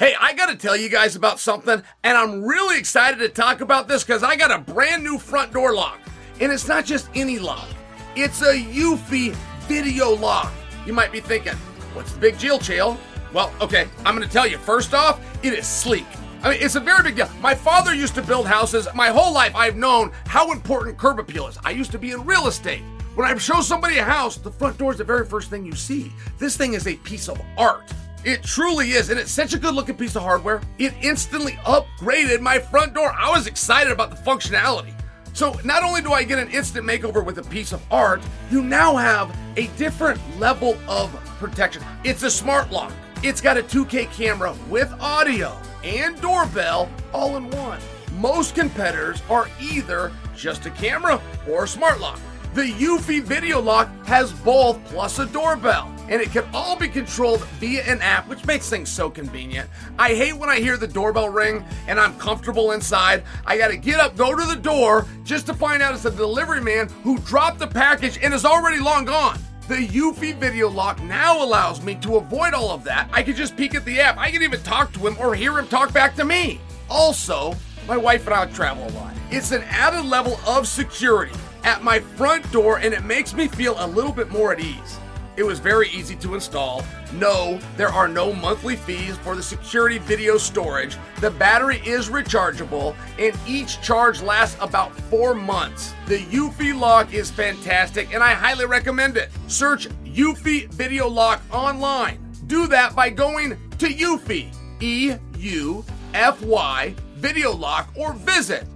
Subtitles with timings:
[0.00, 3.60] Hey, I got to tell you guys about something, and I'm really excited to talk
[3.60, 6.00] about this because I got a brand new front door lock.
[6.40, 7.68] And it's not just any lock,
[8.16, 9.34] it's a Eufy
[9.68, 10.50] video lock.
[10.86, 11.52] You might be thinking,
[11.92, 12.96] what's the big deal, Chael?
[13.34, 14.56] Well, okay, I'm going to tell you.
[14.56, 16.06] First off, it is sleek.
[16.42, 17.28] I mean, it's a very big deal.
[17.42, 18.88] My father used to build houses.
[18.94, 21.58] My whole life, I've known how important curb appeal is.
[21.62, 22.80] I used to be in real estate.
[23.16, 25.74] When I show somebody a house, the front door is the very first thing you
[25.74, 26.10] see.
[26.38, 27.92] This thing is a piece of art.
[28.22, 30.60] It truly is, and it's such a good looking piece of hardware.
[30.78, 33.12] It instantly upgraded my front door.
[33.16, 34.92] I was excited about the functionality.
[35.32, 38.62] So, not only do I get an instant makeover with a piece of art, you
[38.62, 41.82] now have a different level of protection.
[42.04, 47.48] It's a smart lock, it's got a 2K camera with audio and doorbell all in
[47.50, 47.80] one.
[48.18, 52.18] Most competitors are either just a camera or a smart lock.
[52.52, 57.42] The Eufy Video Lock has both plus a doorbell, and it can all be controlled
[57.60, 59.70] via an app, which makes things so convenient.
[59.98, 63.22] I hate when I hear the doorbell ring and I'm comfortable inside.
[63.46, 66.60] I gotta get up, go to the door, just to find out it's a delivery
[66.60, 69.38] man who dropped the package and is already long gone.
[69.68, 73.08] The Eufy Video Lock now allows me to avoid all of that.
[73.12, 74.18] I can just peek at the app.
[74.18, 76.60] I can even talk to him or hear him talk back to me.
[76.88, 77.54] Also,
[77.86, 79.14] my wife and I travel a lot.
[79.30, 83.76] It's an added level of security at my front door and it makes me feel
[83.78, 84.98] a little bit more at ease.
[85.36, 86.84] It was very easy to install.
[87.14, 90.96] No, there are no monthly fees for the security video storage.
[91.20, 95.94] The battery is rechargeable and each charge lasts about four months.
[96.06, 99.30] The Eufy lock is fantastic and I highly recommend it.
[99.46, 102.18] Search Eufy Video Lock online.
[102.46, 108.66] Do that by going to Eufy, E U F Y, Video Lock, or visit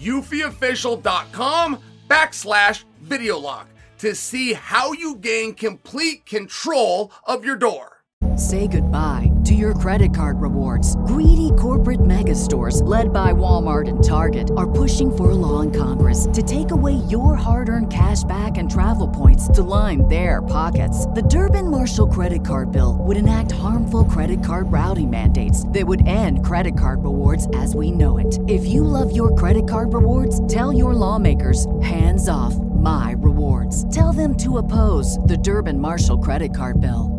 [0.00, 3.68] eufyofficial.com backslash video lock
[4.00, 7.98] to see how you gain complete control of your door.
[8.36, 10.96] Say goodbye to your credit card rewards.
[11.06, 15.70] Greedy corporate mega stores, led by Walmart and Target, are pushing for a law in
[15.70, 20.40] Congress to take away your hard earned cash back and travel points to line their
[20.42, 21.06] pockets.
[21.06, 26.06] The Durbin Marshall credit card bill would enact harmful credit card routing mandates that would
[26.06, 28.38] end credit card rewards as we know it.
[28.48, 33.92] If you love your credit card rewards, tell your lawmakers hands off my rewards.
[33.94, 37.16] Tell them to oppose the Durbin Marshall credit card bill.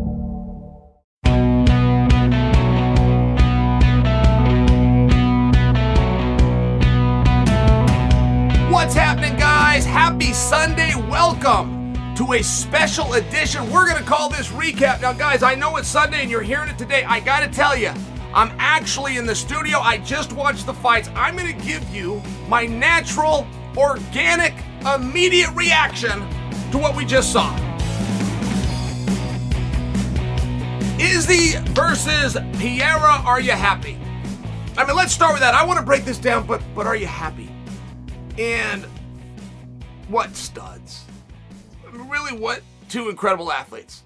[8.72, 9.86] What's happening, guys?
[9.86, 10.94] Happy Sunday.
[10.96, 13.70] Welcome to a special edition.
[13.70, 15.02] We're going to call this recap.
[15.02, 17.04] Now, guys, I know it's Sunday and you're hearing it today.
[17.04, 17.92] I got to tell you,
[18.34, 19.80] I'm actually in the studio.
[19.80, 21.10] I just watched the fights.
[21.14, 23.46] I'm going to give you my natural,
[23.78, 24.54] organic,
[24.86, 26.20] immediate reaction
[26.72, 27.56] to what we just saw.
[31.00, 33.22] Izzy versus Pereira.
[33.26, 33.98] Are you happy?
[34.78, 35.54] I mean, let's start with that.
[35.54, 37.52] I want to break this down, but but are you happy?
[38.38, 38.86] And
[40.08, 41.06] what studs?
[41.88, 44.04] I mean, really, what two incredible athletes?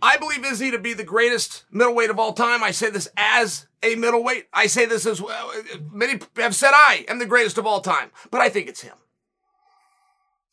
[0.00, 2.62] I believe Izzy to be the greatest middleweight of all time.
[2.62, 4.48] I say this as a middleweight.
[4.52, 5.52] I say this as well.
[5.90, 8.96] Many have said I am the greatest of all time, but I think it's him.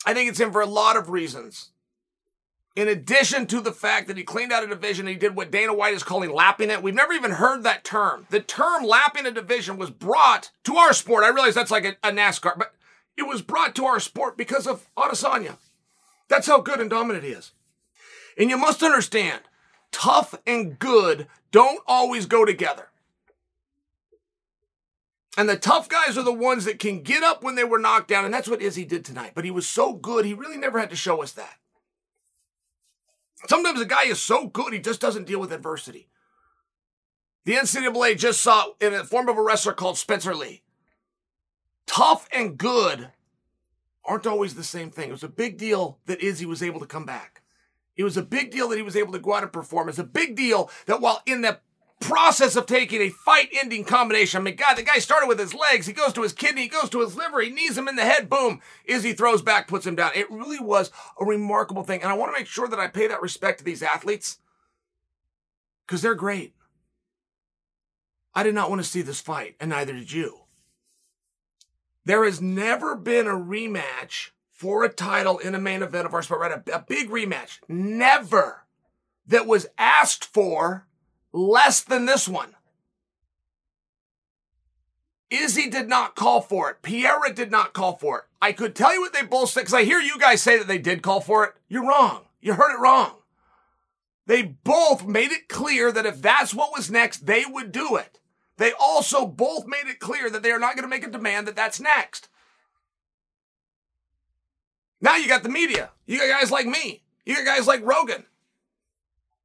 [0.06, 1.70] I think it's him for a lot of reasons.
[2.76, 5.74] In addition to the fact that he cleaned out a division, he did what Dana
[5.74, 6.82] White is calling lapping it.
[6.82, 8.28] We've never even heard that term.
[8.30, 11.26] The term lapping a division was brought to our sport.
[11.26, 12.74] I realize that's like a, a NASCAR, but
[13.18, 15.58] it was brought to our sport because of Adesanya.
[16.30, 17.52] That's how good and dominant he is.
[18.38, 19.42] And you must understand,
[19.92, 22.88] tough and good don't always go together.
[25.38, 28.10] And the tough guys are the ones that can get up when they were knocked
[28.10, 28.26] down.
[28.26, 29.32] And that's what Izzy did tonight.
[29.34, 31.56] But he was so good, he really never had to show us that.
[33.48, 36.10] Sometimes a guy is so good, he just doesn't deal with adversity.
[37.46, 40.62] The NCAA just saw in the form of a wrestler called Spencer Lee.
[41.88, 43.10] Tough and good
[44.06, 45.10] aren't always the same thing.
[45.10, 47.42] It was a big deal that Izzy was able to come back.
[47.96, 49.90] It was a big deal that he was able to go out and perform.
[49.90, 51.60] It's a big deal that while in the
[52.02, 55.54] process of taking a fight ending combination, I mean, God, the guy started with his
[55.54, 55.86] legs.
[55.86, 58.04] He goes to his kidney, he goes to his liver, he knees him in the
[58.04, 58.60] head, boom.
[58.86, 60.12] Izzy throws back, puts him down.
[60.16, 62.02] It really was a remarkable thing.
[62.02, 64.40] And I want to make sure that I pay that respect to these athletes
[65.86, 66.54] because they're great.
[68.34, 70.42] I did not want to see this fight, and neither did you.
[72.06, 76.22] There has never been a rematch for a title in a main event of our
[76.22, 76.52] sport, right?
[76.52, 77.60] A, a big rematch.
[77.68, 78.66] Never
[79.28, 80.88] that was asked for
[81.34, 82.56] less than this one.
[85.30, 86.82] Izzy did not call for it.
[86.82, 88.26] Pereira did not call for it.
[88.42, 90.68] I could tell you what they both said because I hear you guys say that
[90.68, 91.54] they did call for it.
[91.70, 92.26] You're wrong.
[92.42, 93.16] You heard it wrong.
[94.28, 98.20] They both made it clear that if that's what was next, they would do it.
[98.58, 101.48] They also both made it clear that they are not going to make a demand
[101.48, 102.28] that that's next.
[105.00, 105.92] Now you got the media.
[106.06, 107.04] You got guys like me.
[107.26, 108.26] You got guys like Rogan.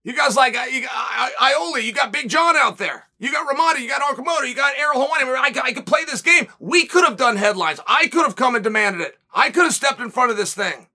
[0.07, 1.83] You guys like you got Iole.
[1.83, 3.09] You got Big John out there.
[3.19, 3.81] You got Ramada.
[3.81, 4.49] You got Okamoto.
[4.49, 5.35] You got Ariel Helwani.
[5.35, 6.47] I, I could play this game.
[6.61, 7.81] We could have done headlines.
[7.89, 9.19] I could have come and demanded it.
[9.35, 10.87] I could have stepped in front of this thing.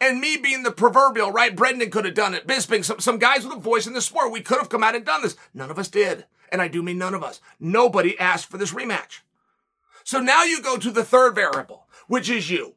[0.00, 1.54] And me being the proverbial, right?
[1.54, 2.44] Brendan could have done it.
[2.44, 4.32] Bisping, some, some guys with a voice in the sport.
[4.32, 5.36] We could have come out and done this.
[5.54, 6.24] None of us did.
[6.50, 7.40] And I do mean none of us.
[7.60, 9.20] Nobody asked for this rematch.
[10.02, 12.74] So now you go to the third variable, which is you.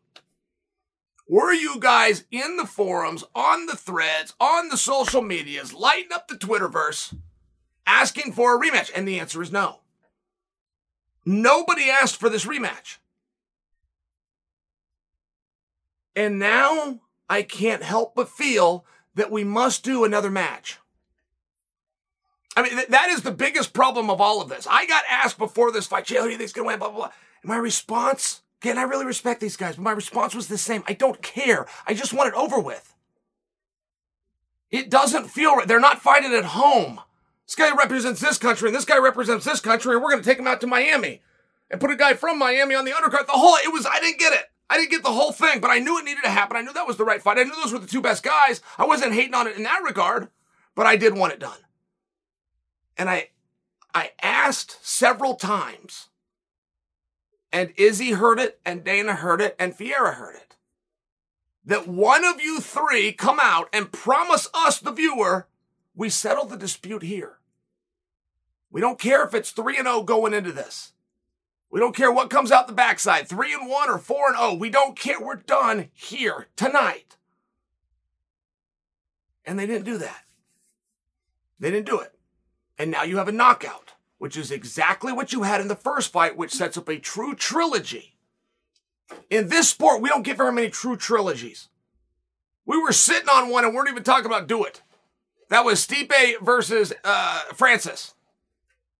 [1.27, 6.27] Were you guys in the forums, on the threads, on the social medias, lighting up
[6.27, 7.15] the Twitterverse,
[7.87, 8.91] asking for a rematch?
[8.93, 9.79] And the answer is no.
[11.25, 12.97] Nobody asked for this rematch.
[16.15, 18.85] And now I can't help but feel
[19.15, 20.79] that we must do another match.
[22.55, 24.67] I mean, th- that is the biggest problem of all of this.
[24.69, 26.79] I got asked before this fight, Jay, who do you think's to win?
[26.79, 27.11] Blah, blah, blah.
[27.41, 30.83] And my response, again, I really respect these guys, but my response was the same.
[30.87, 31.65] I don't care.
[31.87, 32.93] I just want it over with.
[34.69, 35.67] It doesn't feel right.
[35.67, 37.01] They're not fighting at home.
[37.45, 40.29] This guy represents this country and this guy represents this country, and we're going to
[40.29, 41.21] take him out to Miami
[41.69, 43.25] and put a guy from Miami on the undercard.
[43.25, 44.45] The whole, it was, I didn't get it.
[44.69, 46.55] I didn't get the whole thing, but I knew it needed to happen.
[46.55, 47.37] I knew that was the right fight.
[47.37, 48.61] I knew those were the two best guys.
[48.77, 50.29] I wasn't hating on it in that regard,
[50.75, 51.59] but I did want it done.
[52.95, 53.31] And I,
[53.93, 56.07] I asked several times,
[57.51, 60.55] and Izzy heard it, and Dana heard it, and Pereira heard it,
[61.65, 65.47] that one of you three come out and promise us, the viewer,
[65.95, 67.37] we settle the dispute here.
[68.71, 70.93] We don't care if it's 3 and 0 going into this.
[71.71, 74.53] We don't care what comes out the backside, three and one or four and oh.
[74.53, 75.19] We don't care.
[75.19, 77.15] We're done here tonight.
[79.45, 80.25] And they didn't do that.
[81.59, 82.13] They didn't do it.
[82.77, 86.11] And now you have a knockout, which is exactly what you had in the first
[86.11, 88.13] fight, which sets up a true trilogy.
[89.31, 91.69] In this sport, we don't get very many true trilogies.
[92.63, 94.83] We were sitting on one and weren't even talking about do it.
[95.49, 98.13] That was Stipe versus uh, Francis.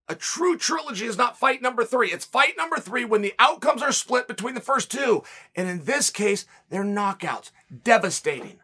[0.10, 2.12] A true trilogy is not fight number three.
[2.12, 5.22] It's fight number three when the outcomes are split between the first two.
[5.56, 7.52] And in this case, they're knockouts.
[7.84, 8.61] Devastating.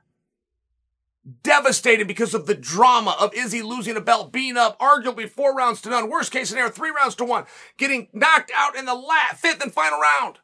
[1.43, 5.81] Devastating because of the drama of Izzy losing a belt, being up arguably four rounds
[5.81, 6.09] to none.
[6.09, 7.45] Worst case scenario, three rounds to one.
[7.77, 10.39] Getting knocked out in the last, fifth and final round.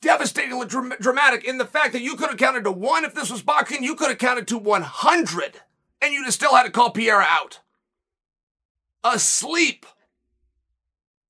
[0.00, 3.42] Devastatingly dramatic in the fact that you could have counted to one if this was
[3.42, 3.84] boxing.
[3.84, 5.60] You could have counted to 100
[6.00, 7.60] and you'd have still had to call Pereira out
[9.04, 9.86] asleep.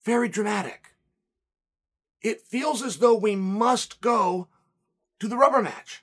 [0.04, 0.94] Very dramatic.
[2.22, 4.48] It feels as though we must go
[5.20, 6.02] to the rubber match.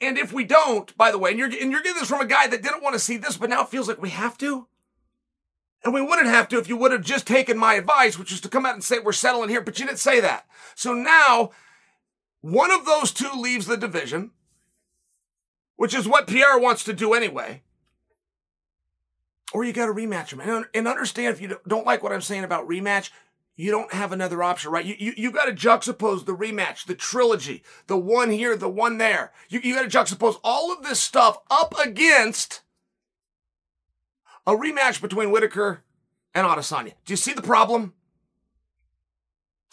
[0.00, 2.26] And if we don't, by the way, and you're, and you're getting this from a
[2.26, 4.66] guy that didn't want to see this, but now it feels like we have to.
[5.84, 8.40] And we wouldn't have to if you would have just taken my advice, which is
[8.42, 10.46] to come out and say, we're settling here, but you didn't say that.
[10.74, 11.50] So now,
[12.40, 14.32] one of those two leaves the division,
[15.76, 17.62] which is what Pierre wants to do anyway
[19.52, 20.66] or you got to rematch them.
[20.74, 23.10] And, understand if you don't like what I'm saying about rematch,
[23.56, 24.84] you don't have another option, right?
[24.84, 28.98] You, you, you got to juxtapose the rematch, the trilogy, the one here, the one
[28.98, 29.32] there.
[29.48, 32.60] You, you got to juxtapose all of this stuff up against
[34.46, 35.82] a rematch between Whittaker
[36.34, 36.92] and Adesanya.
[37.06, 37.94] Do you see the problem?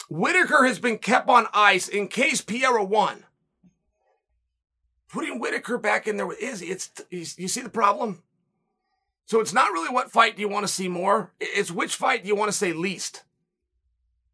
[0.08, 3.24] Whittaker has been kept on ice in case Pereira won.
[5.08, 8.22] Putting Whittaker back in there with Izzy, it's, you see the problem?
[9.26, 11.32] So it's not really what fight do you want to see more.
[11.38, 13.22] It's which fight do you want to say least.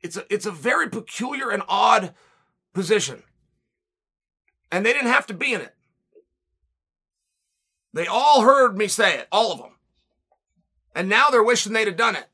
[0.03, 2.15] It's a, it's a very peculiar and odd
[2.73, 3.23] position.
[4.73, 5.75] And they didn't have to be in it.
[7.93, 9.73] They all heard me say it, all of them.
[10.95, 12.27] And now they're wishing they'd have done it.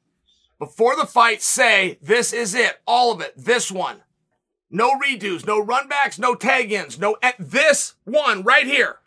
[0.58, 4.02] Before the fight, say, this is it, all of it, this one.
[4.70, 8.98] No redos, no runbacks, no tag ins, no, at this one right here.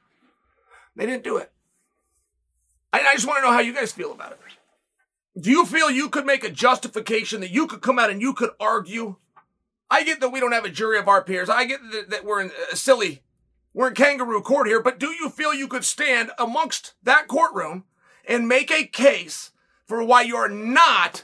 [0.95, 1.51] They didn't do it.
[2.91, 4.39] I, I just want to know how you guys feel about it.
[5.39, 8.33] Do you feel you could make a justification that you could come out and you
[8.33, 9.15] could argue?
[9.89, 11.49] I get that we don't have a jury of our peers.
[11.49, 11.79] I get
[12.09, 13.23] that, we're in a silly,
[13.73, 17.85] we're in kangaroo court here, but do you feel you could stand amongst that courtroom
[18.27, 19.51] and make a case
[19.85, 21.23] for why you're not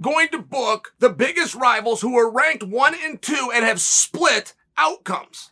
[0.00, 4.54] going to book the biggest rivals who are ranked one and two and have split
[4.76, 5.50] outcomes?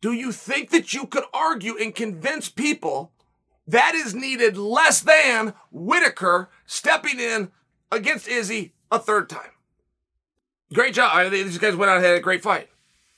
[0.00, 3.12] Do you think that you could argue and convince people
[3.66, 7.50] that is needed less than Whittaker stepping in
[7.90, 9.50] against Izzy a third time.
[10.72, 11.30] Great job.
[11.30, 12.68] These guys went out and had a great fight.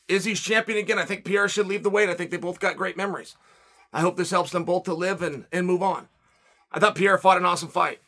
[0.07, 0.99] Izzy's champion again.
[0.99, 2.09] I think Pierre should leave the weight.
[2.09, 3.37] I think they both got great memories.
[3.93, 6.09] I hope this helps them both to live and, and move on.
[6.73, 8.01] I thought Pierre fought an awesome fight.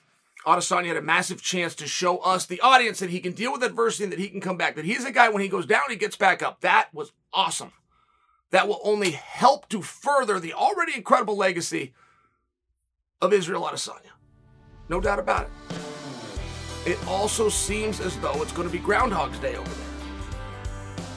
[0.47, 3.63] Adesanya had a massive chance to show us, the audience, that he can deal with
[3.63, 4.75] adversity and that he can come back.
[4.75, 6.63] That he's a guy, when he goes down, he gets back up.
[6.63, 7.73] That was awesome.
[8.51, 11.93] That will only help to further the already incredible legacy
[13.23, 14.13] of Israel Adesanya.
[14.89, 16.93] No doubt about it.
[16.93, 19.87] It also seems as though it's going to be Groundhog's Day over there.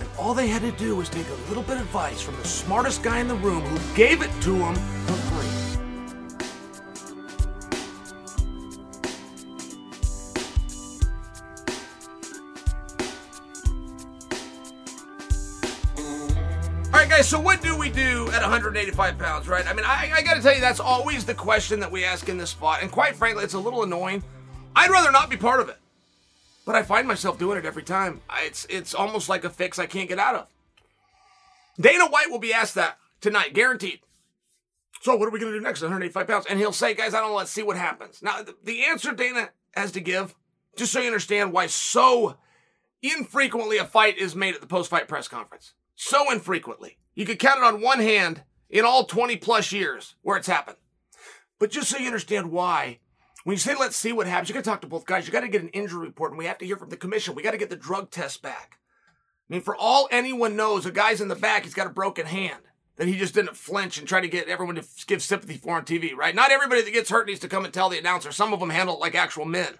[0.01, 2.45] And all they had to do was take a little bit of advice from the
[2.45, 5.62] smartest guy in the room who gave it to them for free.
[16.93, 19.67] All right, guys, so what do we do at 185 pounds, right?
[19.67, 22.29] I mean, I, I got to tell you, that's always the question that we ask
[22.29, 22.83] in this spot.
[22.83, 24.23] And quite frankly, it's a little annoying.
[24.75, 25.79] I'd rather not be part of it.
[26.67, 28.21] But I find myself doing it every time.
[28.41, 30.47] It's, it's almost like a fix I can't get out of.
[31.81, 34.01] Dana White will be asked that tonight, guaranteed.
[35.01, 35.81] So, what are we going to do next?
[35.81, 36.45] 185 pounds.
[36.47, 38.21] And he'll say, guys, I don't know, let's see what happens.
[38.21, 40.35] Now, the, the answer Dana has to give,
[40.77, 42.38] just so you understand why so
[43.01, 45.73] infrequently a fight is made at the post fight press conference.
[45.95, 46.97] So infrequently.
[47.15, 50.77] You could count it on one hand in all 20 plus years where it's happened.
[51.59, 53.00] But just so you understand why,
[53.43, 55.25] when you say let's see what happens, you got to talk to both guys.
[55.25, 57.35] You got to get an injury report, and we have to hear from the commission.
[57.35, 58.79] We got to get the drug test back.
[59.50, 62.25] I mean, for all anyone knows, a guy's in the back, he's got a broken
[62.25, 62.62] hand.
[62.95, 65.83] That he just didn't flinch and try to get everyone to give sympathy for on
[65.83, 66.35] TV, right?
[66.35, 68.31] Not everybody that gets hurt needs to come and tell the announcer.
[68.31, 69.79] Some of them handle it like actual men.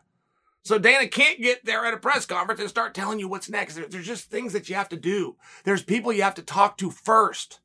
[0.64, 3.76] So Dana can't get there at a press conference and start telling you what's next.
[3.76, 5.36] There's just things that you have to do.
[5.66, 7.60] There's people you have to talk to first.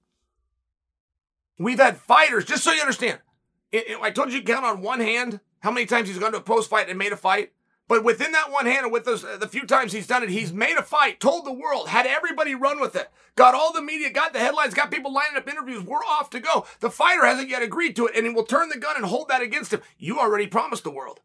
[1.58, 3.20] We've had fighters, just so you understand.
[4.02, 6.70] I told you, count on one hand how many times he's gone to a post
[6.70, 7.52] fight and made a fight.
[7.86, 10.52] But within that one hand, and with those the few times he's done it, he's
[10.52, 14.10] made a fight, told the world, had everybody run with it, got all the media,
[14.10, 15.82] got the headlines, got people lining up interviews.
[15.82, 16.66] We're off to go.
[16.80, 19.28] The fighter hasn't yet agreed to it, and he will turn the gun and hold
[19.28, 19.80] that against him.
[19.96, 21.20] You already promised the world.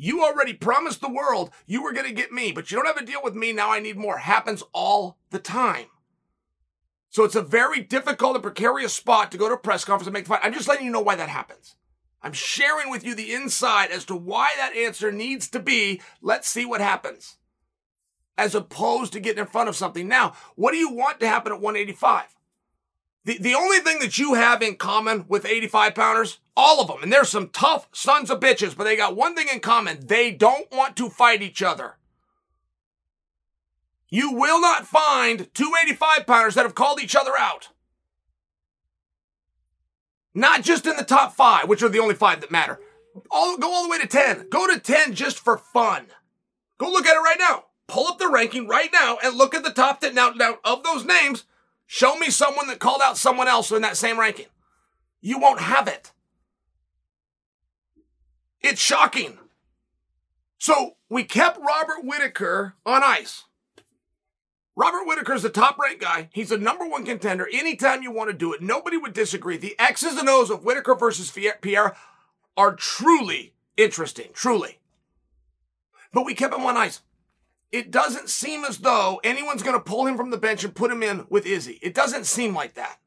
[0.00, 2.96] You already promised the world you were going to get me, but you don't have
[2.96, 3.52] a deal with me.
[3.52, 4.18] Now I need more.
[4.18, 5.86] Happens all the time.
[7.10, 10.14] So it's a very difficult and precarious spot to go to a press conference and
[10.14, 10.40] make the fight.
[10.44, 11.74] I'm just letting you know why that happens.
[12.22, 16.48] I'm sharing with you the inside as to why that answer needs to be let's
[16.48, 17.36] see what happens,
[18.36, 20.06] as opposed to getting in front of something.
[20.06, 22.36] Now, what do you want to happen at 185?
[23.24, 27.04] The, the only thing that you have in common with 85 pounders, all of them,
[27.04, 30.04] and there's some tough sons of bitches, but they got one thing in common.
[30.04, 31.94] They don't want to fight each other.
[34.08, 37.68] You will not find two 85 pounders that have called each other out.
[40.34, 42.80] Not just in the top five, which are the only five that matter.
[43.30, 44.48] All, go all the way to 10.
[44.50, 46.06] Go to 10 just for fun.
[46.76, 47.66] Go look at it right now.
[47.86, 50.12] Pull up the ranking right now and look at the top 10.
[50.12, 51.44] Now, now of those names,
[51.86, 54.46] show me someone that called out someone else in that same ranking.
[55.20, 56.12] You won't have it.
[58.60, 59.38] It's shocking.
[60.58, 63.44] So we kept Robert Whittaker on ice.
[64.74, 66.28] Robert Whittaker is the top ranked guy.
[66.32, 68.62] He's the number one contender anytime you want to do it.
[68.62, 69.56] Nobody would disagree.
[69.56, 71.96] The X's and O's of Whittaker versus Pierre
[72.56, 74.78] are truly interesting, truly.
[76.12, 77.00] But we kept him on ice.
[77.70, 80.90] It doesn't seem as though anyone's going to pull him from the bench and put
[80.90, 81.78] him in with Izzy.
[81.82, 82.98] It doesn't seem like that.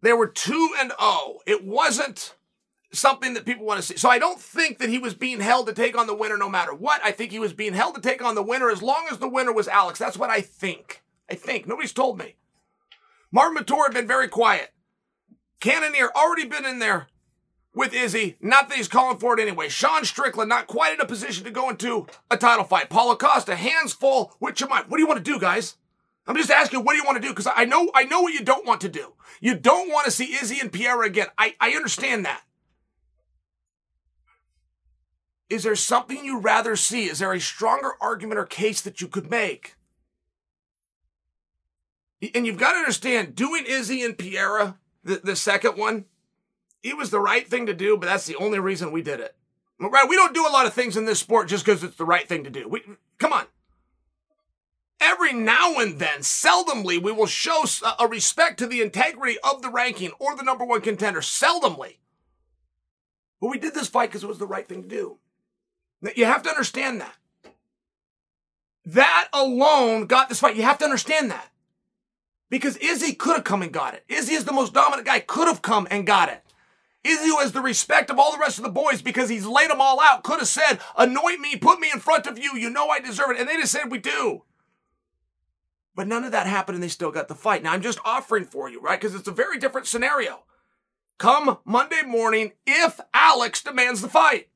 [0.00, 1.38] There were 2 and 0.
[1.46, 2.34] It wasn't
[2.94, 3.96] something that people want to see.
[3.96, 6.48] So I don't think that he was being held to take on the winner no
[6.48, 7.00] matter what.
[7.04, 9.28] I think he was being held to take on the winner as long as the
[9.28, 9.98] winner was Alex.
[9.98, 11.02] That's what I think.
[11.30, 11.66] I think.
[11.66, 12.36] Nobody's told me.
[13.32, 14.72] Marvin Vettori had been very quiet.
[15.60, 17.08] Cannonier already been in there
[17.74, 18.36] with Izzy.
[18.40, 19.68] Not that he's calling for it anyway.
[19.68, 22.90] Sean Strickland not quite in a position to go into a title fight.
[22.90, 24.34] Paulo Costa, hands full.
[24.38, 24.82] Which am I?
[24.86, 25.76] What do you want to do, guys?
[26.26, 27.30] I'm just asking, what do you want to do?
[27.30, 29.12] Because I know, I know what you don't want to do.
[29.40, 31.26] You don't want to see Izzy and Pierre again.
[31.36, 32.42] I, I understand that.
[35.50, 37.04] Is there something you'd rather see?
[37.04, 39.76] Is there a stronger argument or case that you could make?
[42.34, 46.06] And you've got to understand, doing Izzy and Pereira, the, the second one,
[46.82, 49.36] it was the right thing to do, but that's the only reason we did it.
[49.78, 50.08] Right?
[50.08, 52.26] We don't do a lot of things in this sport just because it's the right
[52.26, 52.68] thing to do.
[52.68, 52.82] We,
[53.18, 53.44] come on.
[55.00, 57.64] Every now and then, seldomly, we will show
[57.98, 61.20] a respect to the integrity of the ranking or the number one contender.
[61.20, 61.98] Seldomly.
[63.40, 65.18] But we did this fight because it was the right thing to do.
[66.14, 67.14] You have to understand that.
[68.86, 70.56] That alone got this fight.
[70.56, 71.50] You have to understand that.
[72.50, 74.04] Because Izzy could have come and got it.
[74.08, 76.42] Izzy is the most dominant guy, could have come and got it.
[77.02, 79.70] Izzy, who has the respect of all the rest of the boys because he's laid
[79.70, 82.56] them all out, could have said, anoint me, put me in front of you.
[82.56, 83.40] You know I deserve it.
[83.40, 84.44] And they just said, we do.
[85.94, 87.62] But none of that happened and they still got the fight.
[87.62, 89.00] Now I'm just offering for you, right?
[89.00, 90.44] Because it's a very different scenario.
[91.18, 94.48] Come Monday morning if Alex demands the fight.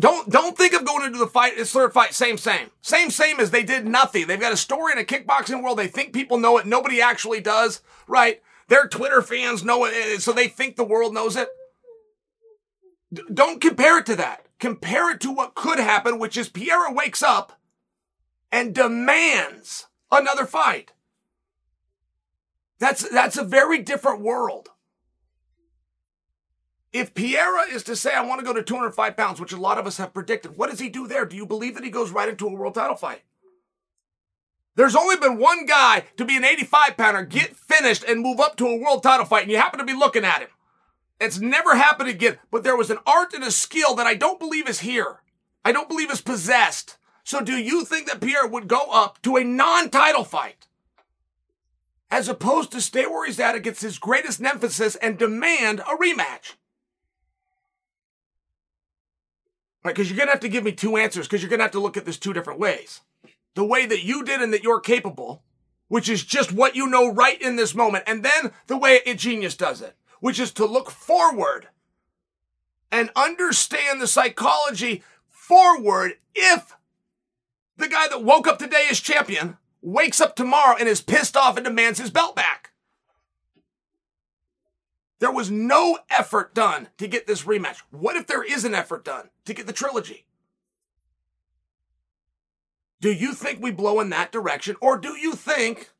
[0.00, 2.70] Don't don't think of going into the fight, it's third fight, same, same.
[2.80, 4.26] Same, same as they did nothing.
[4.26, 5.78] They've got a story in a kickboxing world.
[5.78, 6.64] They think people know it.
[6.66, 8.40] Nobody actually does, right?
[8.68, 11.48] Their Twitter fans know it, so they think the world knows it.
[13.12, 14.46] D- don't compare it to that.
[14.58, 17.60] Compare it to what could happen, which is Pereira wakes up
[18.50, 20.92] and demands another fight.
[22.78, 24.70] That's, that's a very different world.
[26.92, 29.78] If Pereira is to say, I want to go to 205 pounds, which a lot
[29.78, 31.24] of us have predicted, what does he do there?
[31.24, 33.22] Do you believe that he goes right into a world title fight?
[34.74, 38.56] There's only been one guy to be an 85 pounder, get finished, and move up
[38.56, 40.48] to a world title fight, and you happen to be looking at him.
[41.20, 44.40] It's never happened again, but there was an art and a skill that I don't
[44.40, 45.20] believe is here.
[45.64, 46.96] I don't believe is possessed.
[47.24, 50.66] So do you think that Pierre would go up to a non-title fight?
[52.10, 56.54] As opposed to stay where he's at against his greatest nemesis and demand a rematch?
[59.82, 61.64] Right, because you're going to have to give me two answers because you're going to
[61.64, 63.00] have to look at this two different ways.
[63.54, 65.42] The way that you did and that you're capable,
[65.88, 68.04] which is just what you know right in this moment.
[68.06, 71.68] And then the way a genius does it, which is to look forward
[72.92, 76.76] and understand the psychology forward if
[77.76, 81.56] the guy that woke up today as champion wakes up tomorrow and is pissed off
[81.56, 82.69] and demands his belt back.
[85.20, 87.82] There was no effort done to get this rematch.
[87.90, 90.24] What if there is an effort done to get the trilogy?
[93.00, 94.76] Do you think we blow in that direction?
[94.80, 95.90] Or do you think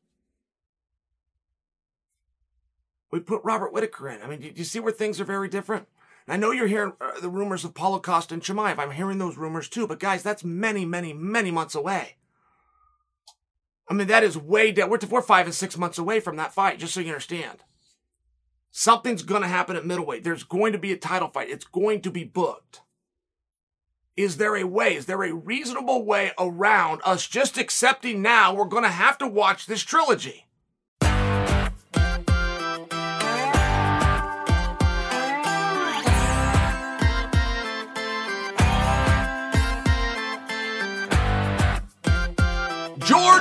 [3.11, 4.21] we put Robert Whittaker in?
[4.23, 5.87] I mean, do you see where things are very different?
[6.25, 8.79] And I know you're hearing uh, the rumors of Costa and Chimaev.
[8.79, 9.87] I'm hearing those rumors too.
[9.87, 12.15] But guys, that's many, many, many months away.
[13.87, 14.89] I mean, that is way down.
[14.89, 17.59] We're five and six months away from that fight, just so you understand.
[18.71, 20.23] Something's going to happen at middleweight.
[20.23, 21.49] There's going to be a title fight.
[21.49, 22.81] It's going to be booked.
[24.15, 24.95] Is there a way?
[24.95, 29.27] Is there a reasonable way around us just accepting now we're going to have to
[29.27, 30.47] watch this trilogy?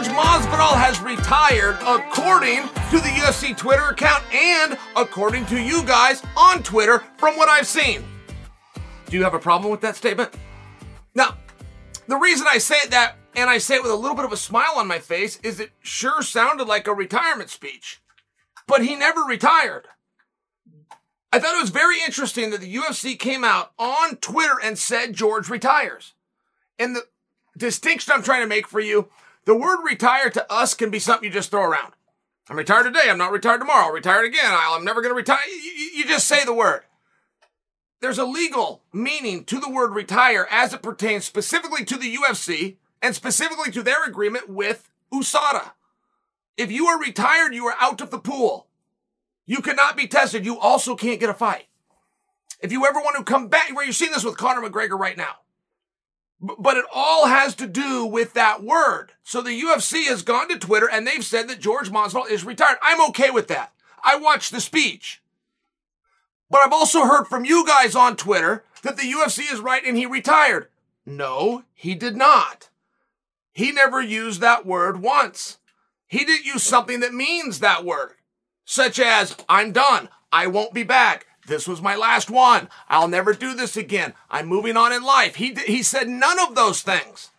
[0.00, 6.22] George Masvidal has retired according to the UFC Twitter account and according to you guys
[6.38, 8.02] on Twitter from what I've seen.
[9.08, 10.32] Do you have a problem with that statement?
[11.14, 11.36] Now,
[12.06, 14.38] the reason I say that and I say it with a little bit of a
[14.38, 18.00] smile on my face is it sure sounded like a retirement speech.
[18.66, 19.86] But he never retired.
[21.30, 25.12] I thought it was very interesting that the UFC came out on Twitter and said
[25.12, 26.14] George retires.
[26.78, 27.02] And the
[27.54, 29.10] distinction I'm trying to make for you
[29.50, 31.92] the word retire to us can be something you just throw around.
[32.48, 33.10] I'm retired today.
[33.10, 33.86] I'm not retired tomorrow.
[33.86, 34.44] I'll retire again.
[34.46, 35.40] I'm never going to retire.
[35.48, 36.82] You, you just say the word.
[38.00, 42.76] There's a legal meaning to the word retire as it pertains specifically to the UFC
[43.02, 45.72] and specifically to their agreement with USADA.
[46.56, 48.68] If you are retired, you are out of the pool.
[49.46, 50.46] You cannot be tested.
[50.46, 51.66] You also can't get a fight.
[52.60, 55.16] If you ever want to come back, where you're seeing this with Conor McGregor right
[55.16, 55.38] now.
[56.40, 59.12] But it all has to do with that word.
[59.22, 62.78] So the UFC has gone to Twitter and they've said that George Masvidal is retired.
[62.82, 63.72] I'm okay with that.
[64.02, 65.20] I watched the speech.
[66.50, 69.96] But I've also heard from you guys on Twitter that the UFC is right and
[69.96, 70.68] he retired.
[71.04, 72.70] No, he did not.
[73.52, 75.58] He never used that word once.
[76.06, 78.14] He didn't use something that means that word,
[78.64, 80.08] such as, I'm done.
[80.32, 81.26] I won't be back.
[81.50, 82.68] This was my last one.
[82.88, 84.14] I'll never do this again.
[84.30, 85.34] I'm moving on in life.
[85.34, 87.30] He, he said none of those things.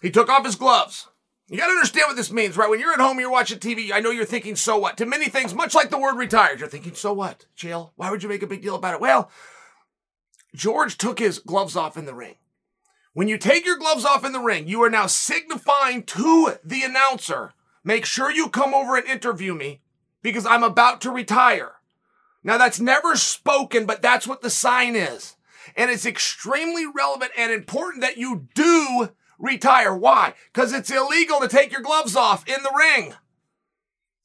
[0.00, 1.08] He took off his gloves.
[1.48, 2.70] You got to understand what this means, right?
[2.70, 4.96] When you're at home, you're watching TV, I know you're thinking, so what?
[4.98, 7.46] To many things, much like the word retired, you're thinking, so what?
[7.56, 9.00] Chael, why would you make a big deal about it?
[9.00, 9.32] Well,
[10.54, 12.36] George took his gloves off in the ring.
[13.14, 16.84] When you take your gloves off in the ring, you are now signifying to the
[16.84, 17.52] announcer,
[17.82, 19.80] make sure you come over and interview me
[20.22, 21.72] because I'm about to retire.
[22.42, 25.36] Now that's never spoken, but that's what the sign is.
[25.76, 29.94] And it's extremely relevant and important that you do retire.
[29.94, 30.34] Why?
[30.52, 33.14] Because it's illegal to take your gloves off in the ring.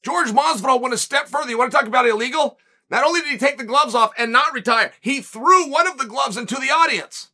[0.02, 1.50] George Masvidal went a step further.
[1.50, 2.58] You want to talk about illegal?
[2.88, 5.98] Not only did he take the gloves off and not retire, he threw one of
[5.98, 7.30] the gloves into the audience.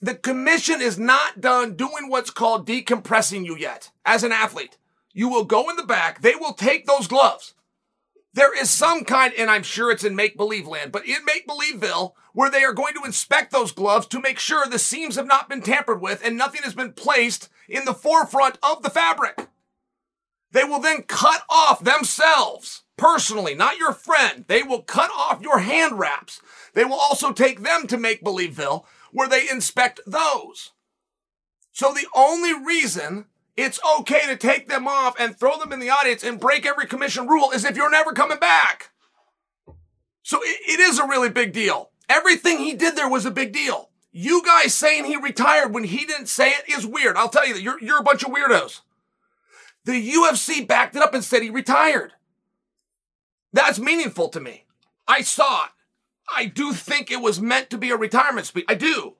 [0.00, 4.76] The commission is not done doing what's called decompressing you yet as an athlete.
[5.12, 6.20] You will go in the back.
[6.20, 7.54] They will take those gloves
[8.36, 11.46] there is some kind, and I'm sure it's in make believe land, but in make
[11.46, 15.26] believeville, where they are going to inspect those gloves to make sure the seams have
[15.26, 19.48] not been tampered with and nothing has been placed in the forefront of the fabric.
[20.52, 24.44] They will then cut off themselves personally, not your friend.
[24.48, 26.42] They will cut off your hand wraps.
[26.74, 30.72] They will also take them to make believeville where they inspect those.
[31.72, 35.90] So the only reason it's okay to take them off and throw them in the
[35.90, 38.90] audience and break every commission rule as if you're never coming back.
[40.22, 41.90] So it, it is a really big deal.
[42.08, 43.90] Everything he did there was a big deal.
[44.12, 47.16] You guys saying he retired when he didn't say it is weird.
[47.16, 48.80] I'll tell you that you're, you're a bunch of weirdos.
[49.84, 52.12] The UFC backed it up and said he retired.
[53.52, 54.64] That's meaningful to me.
[55.06, 55.70] I saw it.
[56.34, 58.64] I do think it was meant to be a retirement speech.
[58.68, 59.14] I do.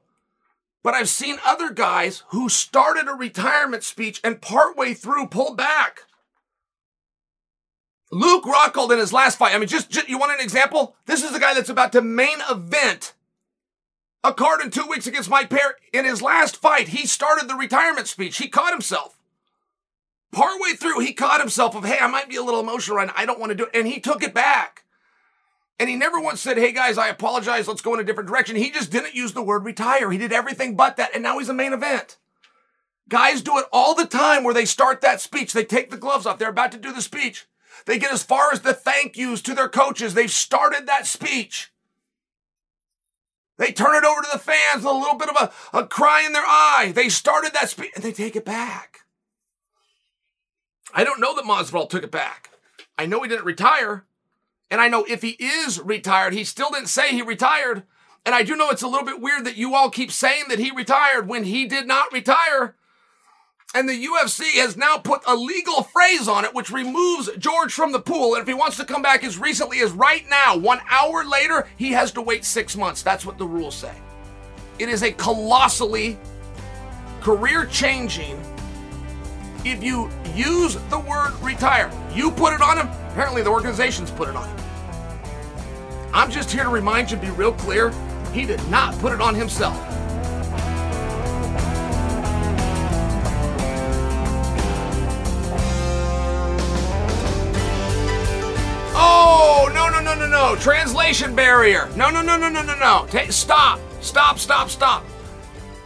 [0.86, 6.02] But I've seen other guys who started a retirement speech and partway through pulled back.
[8.12, 9.52] Luke Rockhold in his last fight.
[9.52, 10.94] I mean, just, just you want an example?
[11.06, 13.14] This is the guy that's about to main event
[14.22, 15.74] a card in two weeks against Mike Perry.
[15.92, 18.38] In his last fight, he started the retirement speech.
[18.38, 19.18] He caught himself.
[20.30, 23.14] Partway through, he caught himself of, hey, I might be a little emotional right now.
[23.16, 23.70] I don't want to do it.
[23.74, 24.84] And he took it back.
[25.78, 27.68] And he never once said, hey guys, I apologize.
[27.68, 28.56] Let's go in a different direction.
[28.56, 30.10] He just didn't use the word retire.
[30.10, 31.10] He did everything but that.
[31.14, 32.16] And now he's a main event.
[33.08, 35.52] Guys do it all the time where they start that speech.
[35.52, 36.38] They take the gloves off.
[36.38, 37.46] They're about to do the speech.
[37.84, 40.14] They get as far as the thank yous to their coaches.
[40.14, 41.72] They've started that speech.
[43.58, 45.36] They turn it over to the fans with a little bit of
[45.72, 46.92] a, a cry in their eye.
[46.94, 49.00] They started that speech and they take it back.
[50.92, 52.50] I don't know that Masvidal took it back.
[52.98, 54.04] I know he didn't retire.
[54.70, 57.84] And I know if he is retired, he still didn't say he retired.
[58.24, 60.58] And I do know it's a little bit weird that you all keep saying that
[60.58, 62.74] he retired when he did not retire.
[63.74, 67.92] And the UFC has now put a legal phrase on it, which removes George from
[67.92, 68.34] the pool.
[68.34, 71.68] And if he wants to come back as recently as right now, one hour later,
[71.76, 73.02] he has to wait six months.
[73.02, 73.94] That's what the rules say.
[74.78, 76.18] It is a colossally
[77.20, 78.40] career changing
[79.70, 81.90] if you use the word retire.
[82.14, 84.56] You put it on him, apparently the organizations put it on him.
[86.12, 87.92] I'm just here to remind you, be real clear,
[88.32, 89.76] he did not put it on himself.
[98.98, 100.56] Oh, no, no, no, no, no.
[100.60, 101.88] Translation barrier.
[101.96, 103.06] No, no, no, no, no, no, no.
[103.30, 103.80] Stop.
[104.00, 105.04] Stop, stop, stop.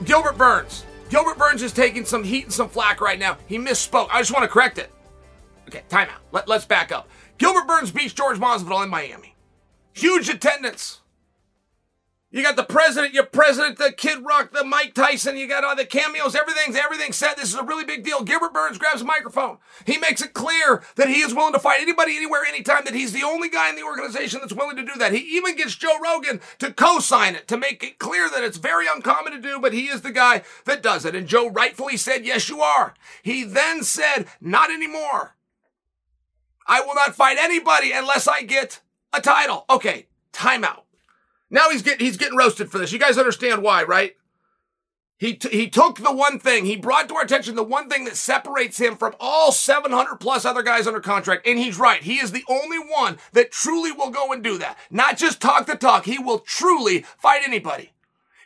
[0.05, 0.85] Gilbert Burns.
[1.11, 3.37] Gilbert Burns is taking some heat and some flack right now.
[3.49, 4.09] He misspoke.
[4.13, 4.93] I just want to correct it.
[5.67, 6.21] Okay, timeout.
[6.31, 7.09] Let, let's back up.
[7.37, 9.35] Gilbert Burns beats George Masvidal in Miami.
[9.93, 11.01] Huge attendance.
[12.33, 15.37] You got the president, your president, the Kid Rock, the Mike Tyson.
[15.37, 16.37] You got all the cameos.
[16.37, 17.37] Everything's everything's set.
[17.37, 18.23] This is a really big deal.
[18.23, 19.59] Gilbert Burns grabs a microphone.
[19.85, 22.85] He makes it clear that he is willing to fight anybody, anywhere, anytime.
[22.85, 25.13] That he's the only guy in the organization that's willing to do that.
[25.13, 28.87] He even gets Joe Rogan to co-sign it to make it clear that it's very
[28.87, 31.17] uncommon to do, but he is the guy that does it.
[31.17, 35.35] And Joe rightfully said, "Yes, you are." He then said, "Not anymore.
[36.65, 40.83] I will not fight anybody unless I get a title." Okay, timeout.
[41.51, 42.93] Now he's getting he's getting roasted for this.
[42.93, 44.17] You guys understand why, right?
[45.19, 48.05] He t- he took the one thing he brought to our attention the one thing
[48.07, 52.03] that separates him from all 700 plus other guys under contract, and he's right.
[52.03, 54.79] He is the only one that truly will go and do that.
[54.91, 56.07] Not just talk the talk.
[56.07, 57.93] He will truly fight anybody.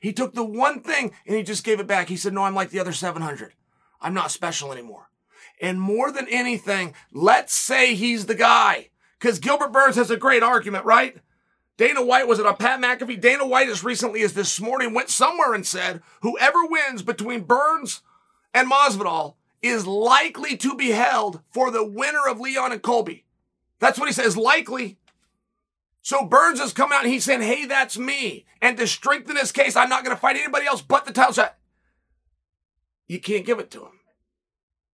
[0.00, 2.08] He took the one thing and he just gave it back.
[2.08, 3.52] He said, "No, I'm like the other 700.
[4.00, 5.10] I'm not special anymore."
[5.60, 8.88] And more than anything, let's say he's the guy.
[9.20, 11.16] Because Gilbert Burns has a great argument, right?
[11.76, 13.20] Dana White, was it on Pat McAfee?
[13.20, 18.02] Dana White, as recently as this morning, went somewhere and said, whoever wins between Burns
[18.52, 23.24] and Masvidal is likely to be held for the winner of Leon and Colby.
[23.80, 24.98] That's what he says, likely.
[26.02, 28.44] So Burns has come out and he's saying, hey, that's me.
[28.60, 31.32] And to strengthen his case, I'm not going to fight anybody else but the title
[31.32, 31.56] shot.
[33.08, 34.00] You can't give it to him.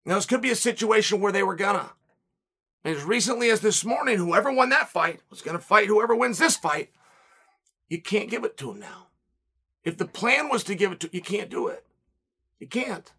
[0.04, 1.90] Now, this could be a situation where they were gonna.
[2.84, 6.38] As recently as this morning, whoever won that fight was going to fight whoever wins
[6.38, 6.90] this fight.
[7.88, 9.08] You can't give it to him now.
[9.84, 11.84] If the plan was to give it to you, can't do it.
[12.58, 13.12] You can't.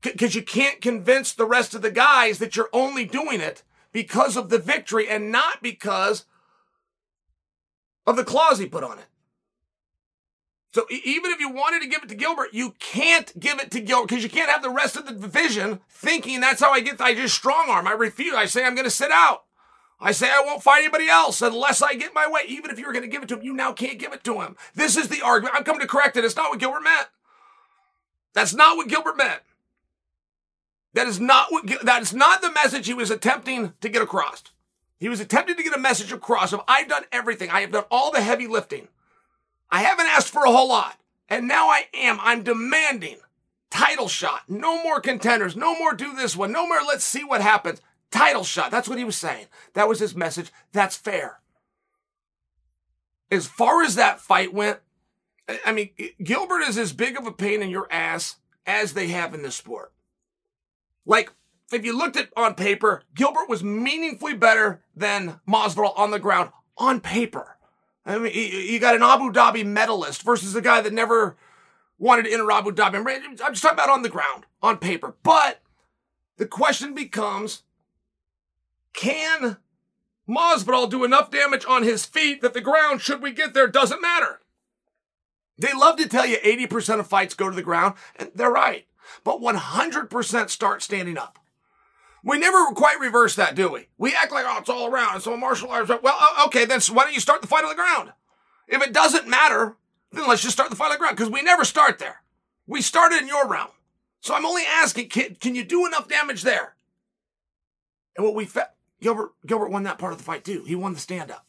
[0.00, 4.36] Because you can't convince the rest of the guys that you're only doing it because
[4.36, 6.24] of the victory and not because
[8.06, 9.06] of the clause he put on it.
[10.72, 13.80] So even if you wanted to give it to Gilbert, you can't give it to
[13.80, 17.00] Gilbert because you can't have the rest of the division thinking that's how I get.
[17.00, 17.86] I just strong arm.
[17.86, 18.34] I refuse.
[18.34, 19.44] I say I'm going to sit out.
[20.00, 22.42] I say I won't fight anybody else unless I get my way.
[22.46, 24.22] Even if you were going to give it to him, you now can't give it
[24.24, 24.56] to him.
[24.74, 25.56] This is the argument.
[25.56, 26.24] I'm coming to correct it.
[26.24, 27.08] It's not what Gilbert meant.
[28.34, 29.40] That's not what Gilbert meant.
[30.94, 34.44] That is not what that is not the message he was attempting to get across.
[34.98, 37.50] He was attempting to get a message across of I've done everything.
[37.50, 38.88] I have done all the heavy lifting.
[39.70, 40.98] I haven't asked for a whole lot.
[41.28, 42.18] And now I am.
[42.22, 43.18] I'm demanding
[43.70, 44.42] title shot.
[44.48, 45.56] No more contenders.
[45.56, 46.52] No more do this one.
[46.52, 47.80] No more let's see what happens.
[48.10, 48.70] Title shot.
[48.70, 49.46] That's what he was saying.
[49.74, 50.50] That was his message.
[50.72, 51.40] That's fair.
[53.30, 54.78] As far as that fight went,
[55.64, 55.90] I mean,
[56.22, 59.56] Gilbert is as big of a pain in your ass as they have in this
[59.56, 59.92] sport.
[61.04, 61.32] Like,
[61.72, 66.50] if you looked at on paper, Gilbert was meaningfully better than Masvidal on the ground
[66.78, 67.57] on paper.
[68.08, 71.36] I mean, you got an Abu Dhabi medalist versus a guy that never
[71.98, 72.96] wanted to enter Abu Dhabi.
[73.06, 75.14] I'm just talking about on the ground, on paper.
[75.22, 75.60] But
[76.38, 77.64] the question becomes,
[78.94, 79.58] can
[80.26, 84.00] Masvidal do enough damage on his feet that the ground, should we get there, doesn't
[84.00, 84.40] matter?
[85.58, 88.86] They love to tell you 80% of fights go to the ground, and they're right.
[89.22, 91.38] But 100% start standing up.
[92.24, 93.88] We never quite reverse that, do we?
[93.96, 95.16] We act like, oh, it's all around.
[95.16, 95.88] It's all martial arts.
[95.88, 98.12] Well, oh, okay, then why don't you start the fight on the ground?
[98.66, 99.76] If it doesn't matter,
[100.12, 102.22] then let's just start the fight on the ground because we never start there.
[102.66, 103.68] We started in your realm.
[104.20, 106.74] So I'm only asking, can, can you do enough damage there?
[108.16, 110.64] And what we fa- Gilbert Gilbert won that part of the fight too.
[110.66, 111.46] He won the stand up.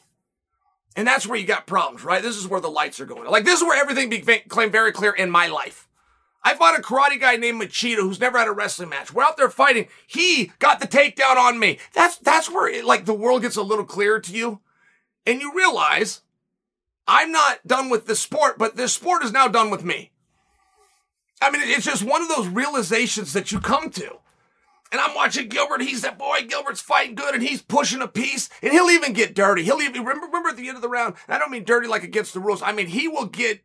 [0.96, 2.22] And that's where you got problems, right?
[2.22, 3.30] This is where the lights are going.
[3.30, 5.89] Like this is where everything became very clear in my life.
[6.44, 9.14] I fought a karate guy named Machida who's never had a wrestling match.
[9.14, 9.88] We're out there fighting.
[10.08, 11.80] He got the takedown on me.
[11.94, 14.62] That's, that's where it, like the world gets a little clearer to you.
[15.26, 16.22] And you realize
[17.08, 20.12] I'm not done with this sport, but this sport is now done with me.
[21.42, 24.20] I mean, it's just one of those realizations that you come to.
[24.92, 25.82] And I'm watching Gilbert.
[25.82, 26.46] He's that boy.
[26.48, 29.64] Gilbert's fighting good and he's pushing a piece and he'll even get dirty.
[29.64, 31.16] He'll even remember, remember at the end of the round.
[31.28, 32.62] I don't mean dirty like against the rules.
[32.62, 33.62] I mean, he will get,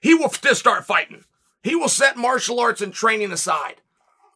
[0.00, 1.24] he will just start fighting.
[1.62, 3.82] He will set martial arts and training aside.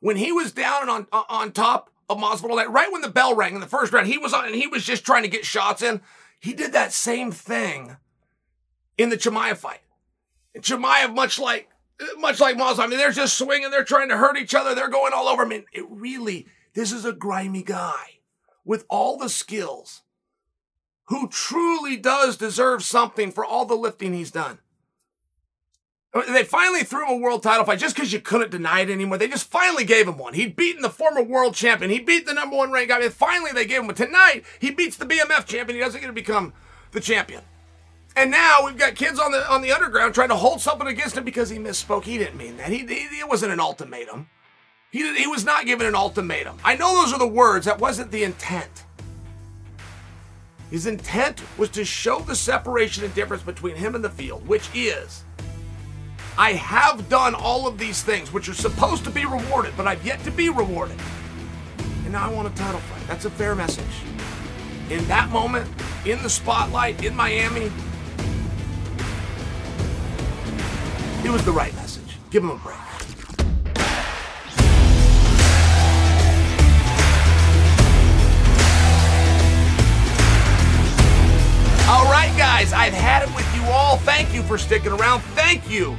[0.00, 3.34] When he was down and on on top of Masvidal, that right when the bell
[3.34, 5.44] rang in the first round, he was on and he was just trying to get
[5.44, 6.00] shots in.
[6.40, 7.96] He did that same thing
[8.98, 9.80] in the Chimaev fight.
[10.54, 11.68] And much like
[12.18, 14.88] much like Masvidal, I mean, they're just swinging, they're trying to hurt each other, they're
[14.88, 15.44] going all over.
[15.44, 18.20] I mean, it really, this is a grimy guy
[18.64, 20.02] with all the skills
[21.06, 24.58] who truly does deserve something for all the lifting he's done.
[26.14, 29.16] They finally threw him a world title fight just because you couldn't deny it anymore.
[29.16, 30.34] They just finally gave him one.
[30.34, 31.90] He'd beaten the former world champion.
[31.90, 33.02] He beat the number one ranked guy.
[33.02, 33.94] And finally, they gave him one.
[33.94, 35.78] Tonight, he beats the BMF champion.
[35.78, 36.52] He doesn't get to become
[36.90, 37.40] the champion.
[38.14, 41.16] And now we've got kids on the on the underground trying to hold something against
[41.16, 42.04] him because he misspoke.
[42.04, 42.68] He didn't mean that.
[42.68, 44.28] He, he it wasn't an ultimatum.
[44.90, 46.58] He he was not given an ultimatum.
[46.62, 47.64] I know those are the words.
[47.64, 48.84] That wasn't the intent.
[50.70, 54.68] His intent was to show the separation and difference between him and the field, which
[54.74, 55.24] is
[56.42, 60.04] I have done all of these things, which are supposed to be rewarded, but I've
[60.04, 60.98] yet to be rewarded.
[62.02, 63.06] And now I want a title fight.
[63.06, 63.86] That's a fair message.
[64.90, 65.70] In that moment,
[66.04, 67.70] in the spotlight, in Miami,
[71.24, 72.18] it was the right message.
[72.30, 72.76] Give him a break.
[81.86, 83.98] All right, guys, I've had it with you all.
[83.98, 85.20] Thank you for sticking around.
[85.20, 85.96] Thank you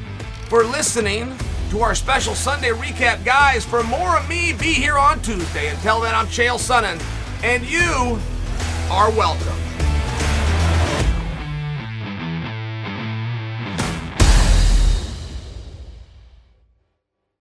[0.54, 1.36] for listening
[1.72, 3.26] to our special Sunday recap.
[3.26, 5.70] Guys, for more of me, be here on Tuesday.
[5.70, 7.02] Until then, I'm Chael Sonnen,
[7.44, 8.20] and you
[8.92, 9.63] are welcome.